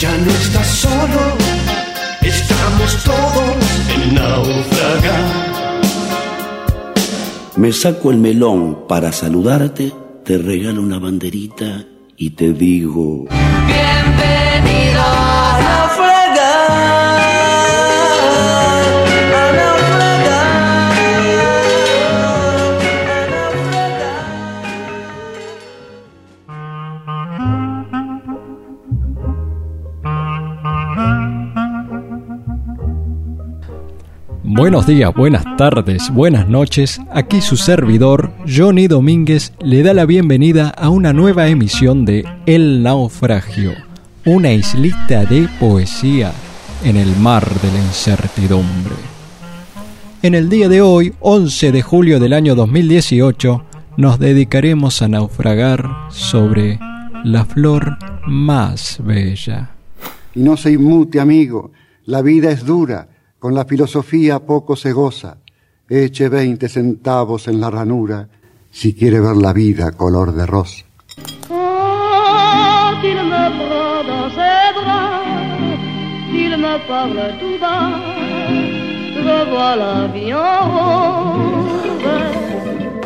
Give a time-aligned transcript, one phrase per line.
[0.00, 1.36] Ya no estás solo,
[2.22, 3.56] estamos todos
[3.94, 5.50] en naufragar.
[7.56, 9.92] Me saco el melón para saludarte,
[10.24, 11.84] te regalo una banderita
[12.16, 13.26] y te digo...
[13.66, 14.69] Bienvenido.
[34.60, 37.00] Buenos días, buenas tardes, buenas noches.
[37.14, 42.82] Aquí su servidor, Johnny Domínguez, le da la bienvenida a una nueva emisión de El
[42.82, 43.72] Naufragio,
[44.26, 46.32] una islita de poesía
[46.84, 48.96] en el mar de la incertidumbre.
[50.20, 53.64] En el día de hoy, 11 de julio del año 2018,
[53.96, 56.78] nos dedicaremos a naufragar sobre
[57.24, 57.96] la flor
[58.26, 59.70] más bella.
[60.34, 61.72] Y no se inmute, amigo,
[62.04, 63.08] la vida es dura
[63.40, 65.38] con la filosofía poco se goza.
[65.88, 68.28] Eche veinte centavos en la ranura
[68.70, 70.84] si quiere ver la vida color de rosa.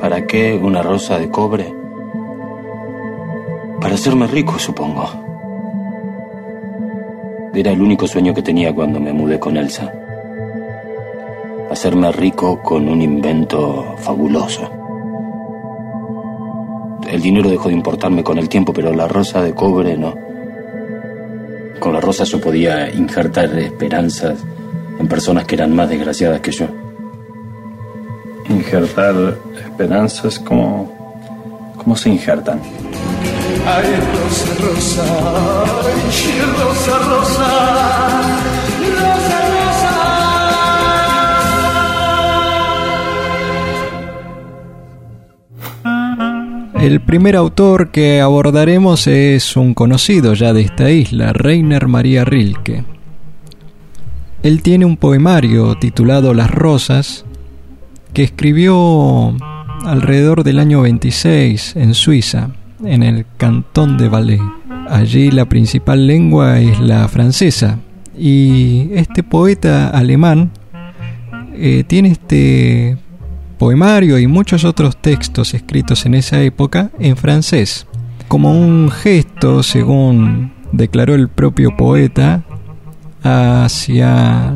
[0.01, 1.75] ¿Para qué una rosa de cobre?
[3.81, 5.09] Para hacerme rico, supongo.
[7.55, 10.04] Era el único sueño que tenía cuando me mudé con Elsa
[11.75, 14.71] hacerme rico con un invento fabuloso.
[17.11, 20.15] El dinero dejó de importarme con el tiempo, pero la rosa de cobre no.
[21.81, 24.39] Con la rosa yo podía injertar esperanzas
[25.01, 26.67] en personas que eran más desgraciadas que yo.
[28.49, 31.75] Injertar esperanzas como...
[31.77, 32.61] ¿Cómo se injertan?
[33.67, 35.05] Ay, rosa, rosa,
[36.57, 38.44] rosa, rosa.
[46.85, 52.85] El primer autor que abordaremos es un conocido ya de esta isla, Reiner María Rilke.
[54.43, 57.25] Él tiene un poemario titulado Las Rosas
[58.13, 59.35] que escribió
[59.87, 62.51] alrededor del año 26 en Suiza,
[62.85, 64.43] en el cantón de Valais.
[64.87, 67.79] Allí la principal lengua es la francesa
[68.15, 70.51] y este poeta alemán
[71.55, 72.99] eh, tiene este
[73.59, 77.87] poemario y muchos otros textos escritos en esa época en francés,
[78.29, 82.43] como un gesto, según declaró el propio poeta,
[83.23, 84.55] hacia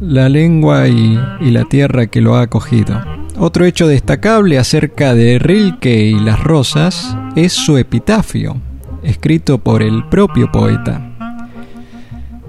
[0.00, 3.00] la lengua y, la tierra que lo ha acogido.
[3.38, 8.56] Otro hecho destacable acerca de Rilke y las rosas es su epitafio,
[9.02, 11.12] escrito por el propio poeta.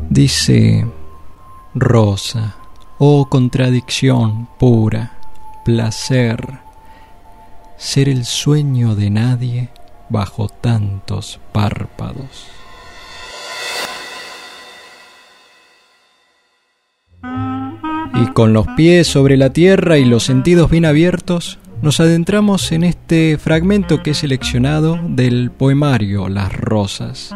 [0.10, 0.86] Dice,
[1.76, 2.56] Rosa,
[2.98, 5.17] oh contradicción pura,
[5.68, 6.40] placer
[7.76, 9.68] ser el sueño de nadie
[10.08, 12.48] bajo tantos párpados.
[17.22, 22.86] Y con los pies sobre la tierra y los sentidos bien abiertos, nos adentramos en
[22.86, 27.36] este fragmento que he seleccionado del poemario Las Rosas,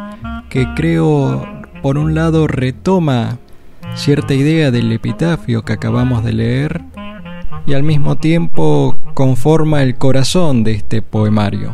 [0.49, 1.45] que creo
[1.81, 3.39] por un lado retoma
[3.95, 6.81] cierta idea del epitafio que acabamos de leer
[7.65, 11.73] y al mismo tiempo conforma el corazón de este poemario.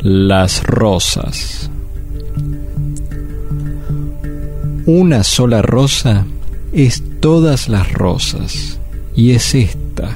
[0.00, 1.70] Las rosas.
[4.86, 6.24] Una sola rosa
[6.72, 8.78] es todas las rosas,
[9.16, 10.10] y es esta,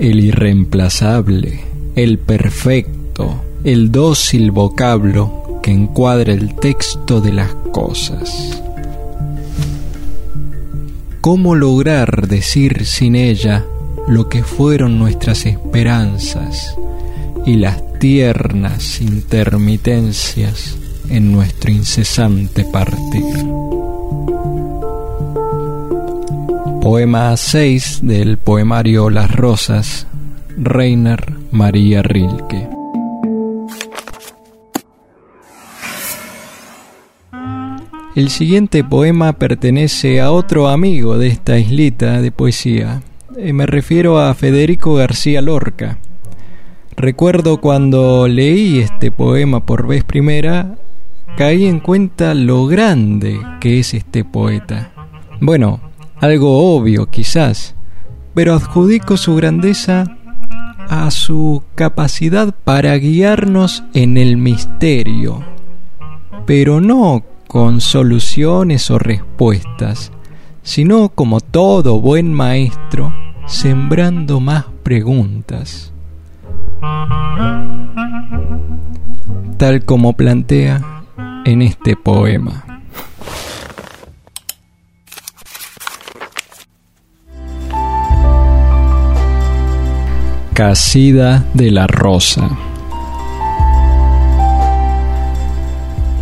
[0.00, 1.60] el irreemplazable,
[1.94, 8.62] el perfecto, el dócil vocablo que encuadra el texto de las cosas.
[11.20, 13.64] ¿Cómo lograr decir sin ella
[14.06, 16.76] lo que fueron nuestras esperanzas
[17.44, 20.76] y las tiernas intermitencias
[21.10, 23.24] en nuestro incesante partir?
[26.80, 30.06] Poema 6 del poemario Las Rosas,
[30.56, 32.77] Reiner María Rilke.
[38.18, 43.00] El siguiente poema pertenece a otro amigo de esta islita de poesía.
[43.36, 45.98] Eh, me refiero a Federico García Lorca.
[46.96, 50.78] Recuerdo cuando leí este poema por vez primera,
[51.36, 54.90] caí en cuenta lo grande que es este poeta.
[55.40, 55.80] Bueno,
[56.16, 57.76] algo obvio quizás,
[58.34, 60.16] pero adjudico su grandeza
[60.88, 65.44] a su capacidad para guiarnos en el misterio,
[66.46, 70.12] pero no con soluciones o respuestas,
[70.62, 73.12] sino como todo buen maestro,
[73.46, 75.92] sembrando más preguntas.
[79.56, 81.02] Tal como plantea
[81.46, 82.64] en este poema.
[90.52, 92.67] Casida de la Rosa.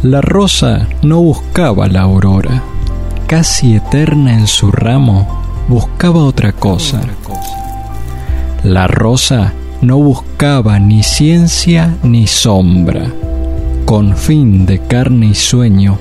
[0.02, 2.62] La rosa no buscaba la aurora,
[3.26, 5.26] casi eterna en su ramo,
[5.69, 7.00] buscaba otra cosa.
[8.62, 13.10] La rosa no buscaba ni ciencia ni sombra,
[13.84, 15.99] con fin de carne y sueño,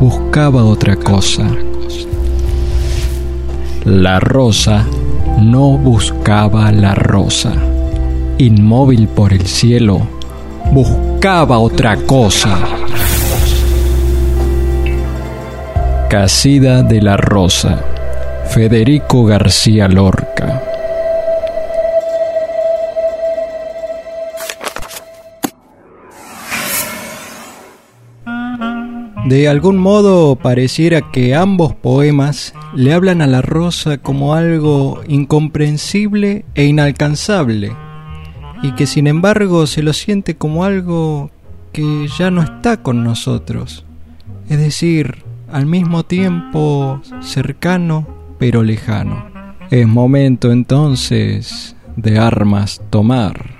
[0.00, 1.46] buscaba otra cosa.
[3.84, 4.84] La rosa
[5.38, 7.52] no buscaba la rosa
[8.40, 10.00] inmóvil por el cielo,
[10.72, 12.58] buscaba otra cosa.
[16.10, 17.84] Casida de la Rosa,
[18.48, 20.60] Federico García Lorca.
[29.28, 36.44] De algún modo pareciera que ambos poemas le hablan a la rosa como algo incomprensible
[36.56, 37.70] e inalcanzable,
[38.64, 41.30] y que sin embargo se lo siente como algo
[41.72, 43.84] que ya no está con nosotros,
[44.48, 48.06] es decir, al mismo tiempo cercano
[48.38, 49.26] pero lejano.
[49.70, 53.59] Es momento entonces de armas tomar.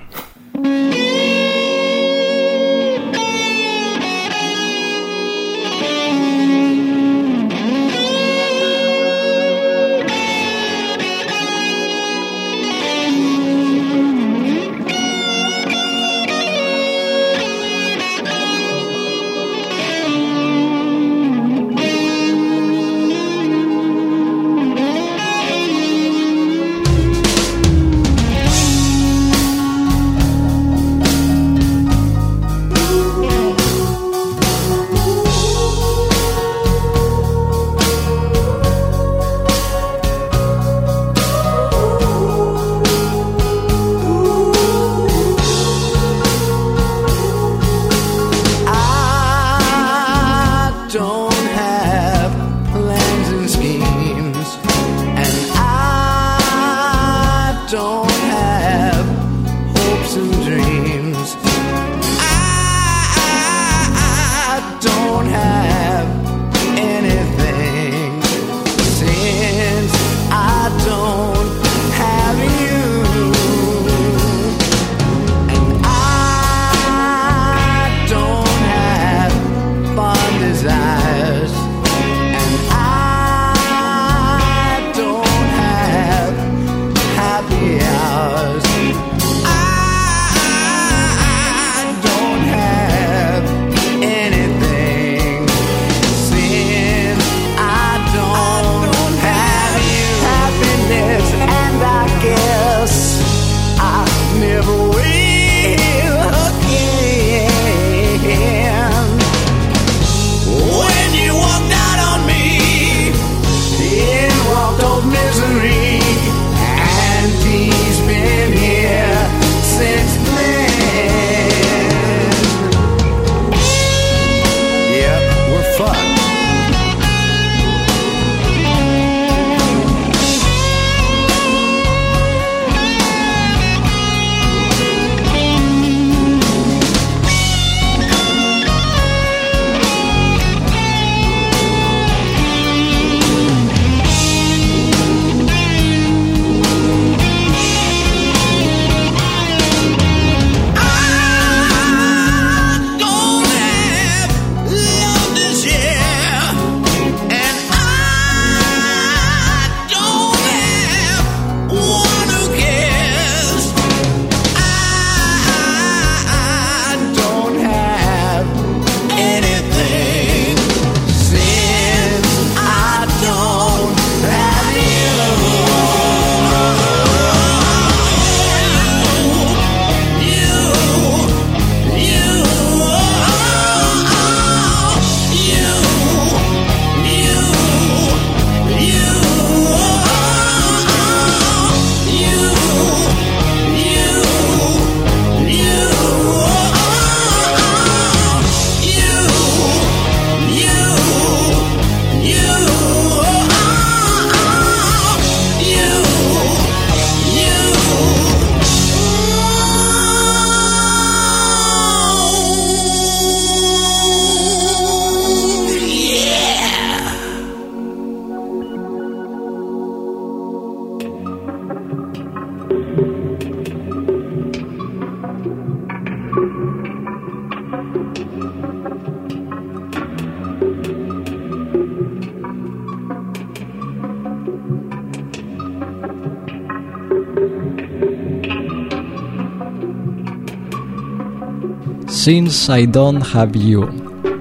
[242.23, 243.89] Since I Don't Have You,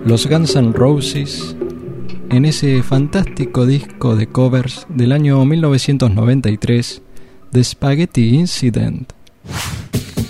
[0.04, 1.56] los Guns N' Roses,
[2.28, 7.00] en ese fantástico disco de covers del año 1993,
[7.50, 9.10] The Spaghetti Incident.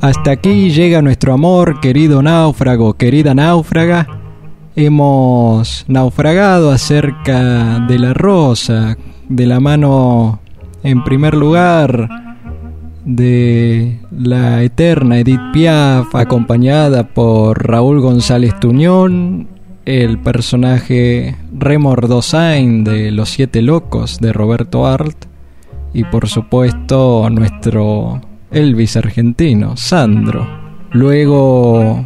[0.00, 4.06] Hasta aquí llega nuestro amor, querido náufrago, querida náufraga.
[4.74, 8.96] Hemos naufragado acerca de la rosa,
[9.28, 10.40] de la mano,
[10.82, 12.08] en primer lugar,
[13.04, 19.48] de la eterna Edith Piaf, acompañada por Raúl González Tuñón,
[19.84, 25.26] el personaje Remor Dosain de Los Siete Locos de Roberto Art,
[25.92, 28.20] y por supuesto nuestro
[28.50, 30.46] Elvis argentino, Sandro.
[30.92, 32.04] Luego,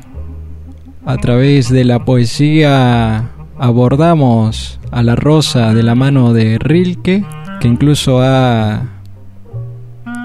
[1.05, 7.25] a través de la poesía, abordamos a la rosa de la mano de Rilke,
[7.61, 8.83] que incluso ha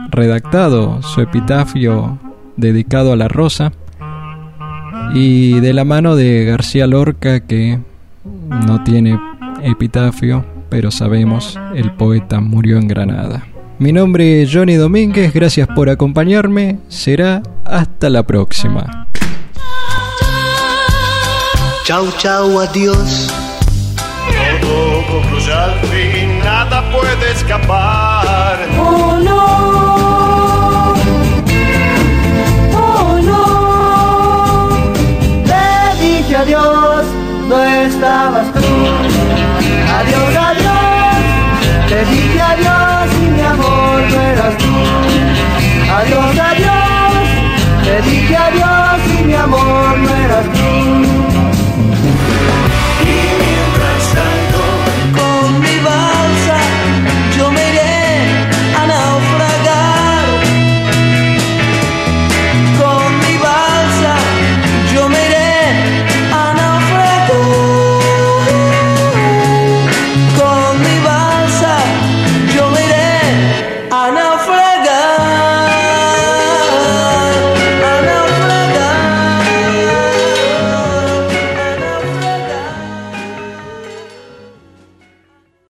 [0.10, 2.18] redactado su epitafio
[2.58, 3.72] dedicado a la rosa,
[5.14, 7.80] y de la mano de García Lorca, que
[8.50, 9.20] no tiene
[9.64, 13.46] epitafio, pero sabemos, el poeta murió en Granada.
[13.80, 19.08] Mi nombre es Johnny Domínguez, gracias por acompañarme, será hasta la próxima.
[21.86, 23.34] Chau, chau, adiós.
[24.62, 28.60] Todo concluye al fin, nada puede escapar.